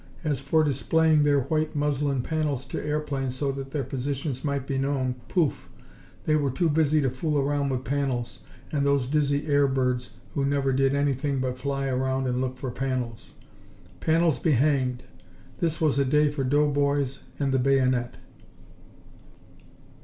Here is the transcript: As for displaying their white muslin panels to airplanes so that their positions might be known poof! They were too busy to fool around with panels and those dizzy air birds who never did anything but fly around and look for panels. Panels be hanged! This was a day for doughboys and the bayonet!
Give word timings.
As 0.23 0.39
for 0.39 0.63
displaying 0.63 1.21
their 1.21 1.41
white 1.41 1.75
muslin 1.75 2.23
panels 2.23 2.65
to 2.69 2.83
airplanes 2.83 3.35
so 3.35 3.51
that 3.51 3.69
their 3.69 3.83
positions 3.83 4.43
might 4.43 4.65
be 4.65 4.79
known 4.79 5.13
poof! 5.27 5.69
They 6.25 6.35
were 6.35 6.49
too 6.49 6.69
busy 6.69 7.01
to 7.01 7.11
fool 7.11 7.37
around 7.37 7.69
with 7.69 7.83
panels 7.85 8.39
and 8.71 8.83
those 8.83 9.07
dizzy 9.07 9.45
air 9.45 9.67
birds 9.67 10.09
who 10.33 10.43
never 10.43 10.73
did 10.73 10.95
anything 10.95 11.37
but 11.39 11.59
fly 11.59 11.85
around 11.85 12.25
and 12.25 12.41
look 12.41 12.57
for 12.57 12.71
panels. 12.71 13.33
Panels 13.99 14.39
be 14.39 14.53
hanged! 14.53 15.03
This 15.59 15.79
was 15.79 15.99
a 15.99 16.03
day 16.05 16.29
for 16.29 16.43
doughboys 16.43 17.19
and 17.39 17.51
the 17.51 17.59
bayonet! 17.59 18.17